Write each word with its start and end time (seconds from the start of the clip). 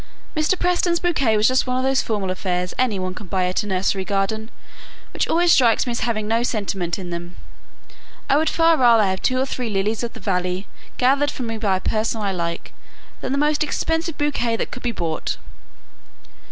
"Mr. 0.35 0.57
Preston's 0.57 0.99
bouquet 0.99 1.37
was 1.37 1.47
just 1.47 1.67
one 1.67 1.77
of 1.77 1.83
those 1.83 2.01
formal 2.01 2.31
affairs 2.31 2.73
any 2.79 2.97
one 2.97 3.13
can 3.13 3.27
buy 3.27 3.45
at 3.45 3.61
a 3.61 3.67
nursery 3.67 4.03
garden, 4.03 4.49
which 5.13 5.27
always 5.27 5.51
strike 5.51 5.85
me 5.85 5.91
as 5.91 5.99
having 5.99 6.27
no 6.27 6.41
sentiment 6.41 6.97
in 6.97 7.11
them. 7.11 7.35
I 8.27 8.35
would 8.37 8.49
far 8.49 8.77
rather 8.77 9.03
have 9.03 9.21
two 9.21 9.39
or 9.39 9.45
three 9.45 9.69
lilies 9.69 10.01
of 10.01 10.13
the 10.13 10.19
valley 10.19 10.65
gathered 10.97 11.29
for 11.29 11.43
me 11.43 11.59
by 11.59 11.77
a 11.77 11.81
person 11.81 12.19
I 12.19 12.31
like, 12.31 12.73
than 13.19 13.31
the 13.31 13.37
most 13.37 13.63
expensive 13.63 14.17
bouquet 14.17 14.55
that 14.55 14.71
could 14.71 14.81
be 14.81 14.91
bought!" 14.91 15.37